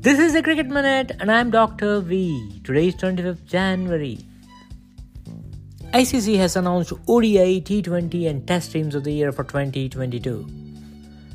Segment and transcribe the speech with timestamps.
[0.00, 2.00] This is the Cricket Minute, and I'm Dr.
[2.00, 2.60] V.
[2.62, 4.20] Today is 25th January.
[5.92, 10.46] ICC has announced ODI, T20, and Test teams of the year for 2022.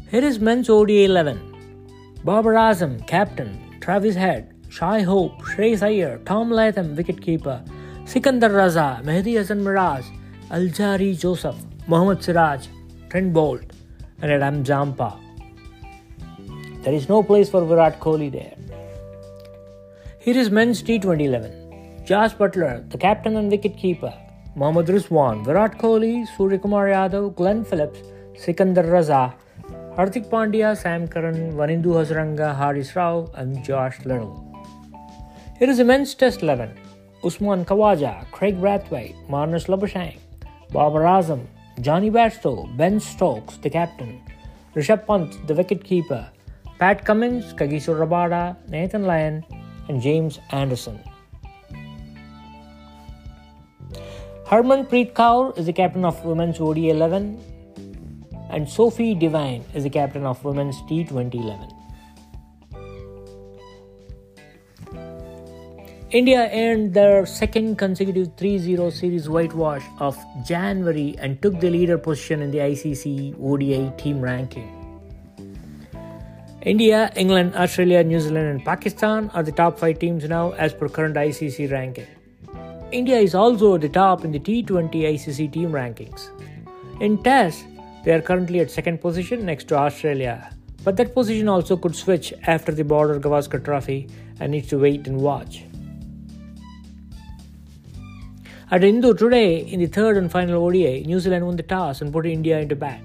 [0.09, 6.49] Here is men's ODI 11 Babar Azam, captain, Travis Head, Shai Hope, Shreyas Iyer, Tom
[6.49, 7.67] Latham, wicketkeeper,
[8.07, 10.05] Sikandar Raza, Mehidy Hasan Miraz,
[10.49, 11.57] Alzarri Joseph,
[11.87, 12.67] Mohammad Siraj,
[13.09, 13.71] Trent Boult,
[14.21, 15.19] and Adam Zampa.
[16.83, 18.55] There is no place for Virat Kohli there.
[20.19, 22.03] Here is men's T20 11.
[22.03, 24.13] Josh Buttler, the captain and wicketkeeper.
[24.57, 27.99] Mohammad Rizwan, Virat Kohli, Suryakumar Yadav, Glenn Phillips,
[28.35, 29.33] Sikandar Raza,
[29.95, 34.35] Hardik Pandya, Sam Curran, Wanindu Hasaranga, Haris Rauf, and Josh Little.
[35.57, 36.77] Here is the men's Test 11.
[37.23, 40.19] Usman Khawaja, Kraigg Brathwaite, Marnus Labuschagne,
[40.73, 41.47] Babar Azam,
[41.79, 44.21] Jonny Bairstow, Ben Stokes, the captain,
[44.75, 46.27] Rishabh Pant, the wicketkeeper,
[46.83, 49.45] Pat Cummins, Kagiso Rabada, Nathan Lyon,
[49.87, 50.99] and James Anderson.
[54.45, 57.39] Harmanpreet Kaur is the captain of Women's ODI 11,
[58.49, 61.69] and Sophie Devine is the captain of Women's T20 11.
[66.11, 71.97] India earned their second consecutive 3 0 series whitewash of January and took the leader
[71.97, 74.82] position in the ICC ODI team ranking.
[76.65, 80.87] India, England, Australia, New Zealand, and Pakistan are the top five teams now as per
[80.87, 82.07] current ICC ranking.
[82.89, 86.29] India is also at the top in the T20 ICC team rankings.
[87.01, 87.65] In Test,
[88.05, 90.55] they are currently at second position next to Australia,
[90.85, 94.07] but that position also could switch after the Border Gavaskar Trophy
[94.39, 95.65] and needs to wait and watch.
[98.71, 102.13] At Indore today, in the third and final ODI, New Zealand won the toss and
[102.13, 103.01] put India into bat.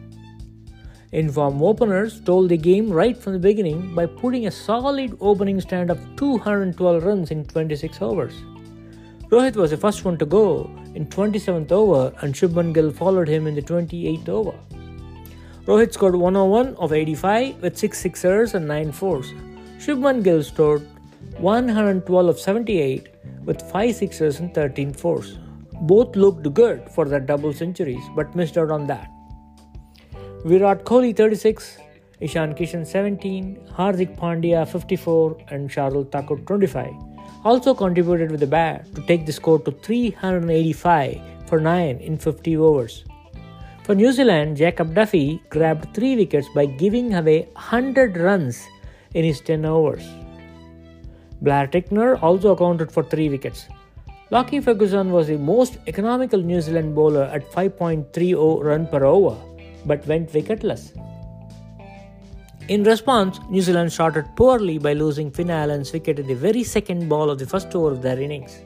[1.13, 5.91] Inform openers stole the game right from the beginning by putting a solid opening stand
[5.91, 8.35] of 212 runs in 26 overs.
[9.31, 13.47] Rohit was the first one to go in 27th over and Shubman Gill followed him
[13.47, 14.55] in the 28th over.
[15.65, 19.33] Rohit scored 101 of 85 with 6 sixers and 9 fours.
[19.79, 20.87] Shubman Gill scored
[21.39, 23.09] 112 of 78
[23.47, 25.39] with 5 sixers and 13 fours.
[25.83, 29.11] Both looked good for their double centuries but missed out on that.
[30.49, 31.77] Virat Kohli 36,
[32.21, 36.91] Ishan Kishan 17, Hardik Pandya 54, and Shardul Thakur 25
[37.45, 42.57] also contributed with the bat to take the score to 385 for 9 in 50
[42.57, 43.05] overs.
[43.85, 48.67] For New Zealand, Jacob Duffy grabbed 3 wickets by giving away 100 runs
[49.13, 50.09] in his 10 overs.
[51.43, 53.69] Blair Tickner also accounted for 3 wickets.
[54.31, 59.37] Lockie Ferguson was the most economical New Zealand bowler at 5.30 run per over,
[59.89, 60.93] but went wicketless.
[62.69, 67.09] In response, New Zealand started poorly by losing Finn Allen's wicket in the very second
[67.09, 68.59] ball of the first over of their innings.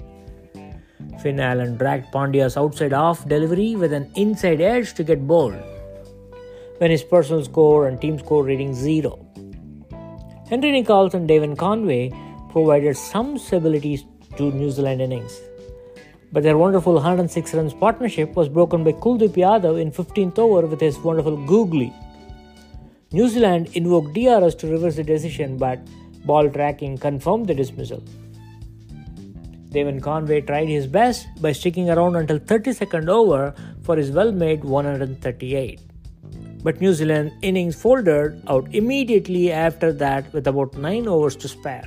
[1.23, 5.63] Finn Allen dragged Pandya's outside off delivery with an inside edge to get bowled,
[6.79, 9.25] when his personal score and team score reading zero.
[10.51, 12.11] Henry Nicholls and Devon Conway
[12.51, 14.05] provided some stability
[14.37, 15.41] to New Zealand innings
[16.33, 20.81] but their wonderful 106 runs partnership was broken by Kuldeep Yadav in 15th over with
[20.81, 21.93] his wonderful googly.
[23.13, 25.79] New Zealand invoked DRS to reverse the decision, but
[26.25, 28.03] ball tracking confirmed the dismissal.
[29.69, 35.81] Devon Conway tried his best by sticking around until 32nd over for his well-made 138.
[36.63, 41.85] But New Zealand innings folded out immediately after that with about 9 overs to spare.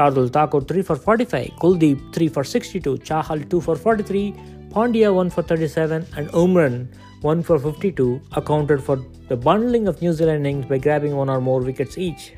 [0.00, 4.32] Shardul Thakur 3 for 45, Kuldeep 3 for 62, Chahal 2 for 43,
[4.70, 6.88] Pandya 1 for 37, and Umran
[7.20, 8.96] 1 for 52 accounted for
[9.28, 12.32] the bundling of New Zealand innings by grabbing one or more wickets each.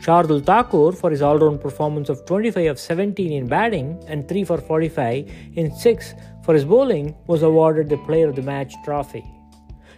[0.00, 4.42] Shardul Thakur, for his all round performance of 25 of 17 in batting and 3
[4.42, 9.24] for 45 in 6 for his bowling, was awarded the Player of the Match trophy.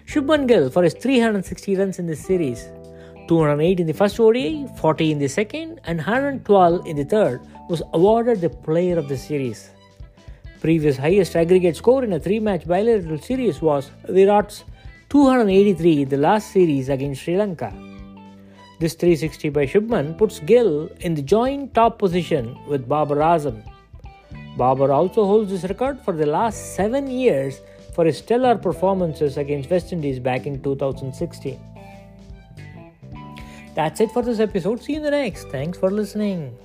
[0.04, 2.68] Shubman Gill, for his 360 runs in this series,
[3.28, 7.82] 208 in the first ODI, 40 in the second, and 112 in the third, was
[7.92, 9.70] awarded the Player of the Series.
[10.60, 14.64] Previous highest aggregate score in a three match bilateral series was Virat's
[15.10, 17.72] 283 in the last series against Sri Lanka.
[18.78, 23.62] This 360 by Shubman puts Gill in the joint top position with Babar Azam.
[24.56, 27.60] Babar also holds this record for the last seven years
[27.94, 31.75] for his stellar performances against West Indies back in 2016.
[33.76, 34.82] That's it for this episode.
[34.82, 35.48] See you in the next.
[35.48, 36.56] Thanks for listening.